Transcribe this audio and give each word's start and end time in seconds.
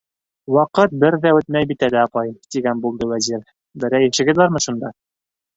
-Ваҡыт 0.53 0.95
бер 1.03 1.17
ҙә 1.25 1.33
үтмәй 1.39 1.69
бит 1.71 1.85
әле, 1.87 1.99
апай,- 2.05 2.33
тигән 2.55 2.81
булды 2.87 3.11
Вәзир,- 3.15 3.47
берәй 3.85 4.11
эшегеҙ 4.13 4.43
бармы 4.45 4.65
шунда? 4.69 4.91